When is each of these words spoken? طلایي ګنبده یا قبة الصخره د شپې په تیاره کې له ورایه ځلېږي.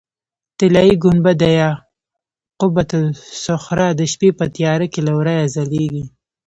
طلایي 0.59 0.95
ګنبده 1.03 1.49
یا 1.59 1.71
قبة 2.59 2.91
الصخره 3.05 3.87
د 3.99 4.01
شپې 4.11 4.29
په 4.39 4.45
تیاره 4.55 4.85
کې 4.93 5.01
له 5.07 5.11
ورایه 5.19 5.45
ځلېږي. 5.55 6.05